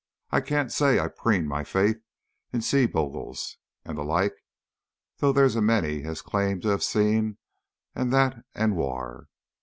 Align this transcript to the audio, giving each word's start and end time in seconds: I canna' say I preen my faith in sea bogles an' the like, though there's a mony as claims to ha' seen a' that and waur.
I 0.31 0.41
canna' 0.41 0.71
say 0.71 0.97
I 0.99 1.09
preen 1.09 1.47
my 1.47 1.63
faith 1.63 2.01
in 2.51 2.61
sea 2.63 2.87
bogles 2.87 3.57
an' 3.85 3.97
the 3.97 4.03
like, 4.03 4.33
though 5.17 5.31
there's 5.31 5.55
a 5.55 5.61
mony 5.61 6.03
as 6.05 6.23
claims 6.23 6.63
to 6.63 6.75
ha' 6.75 6.81
seen 6.81 7.37
a' 7.95 8.05
that 8.05 8.43
and 8.55 8.75
waur. 8.75 9.29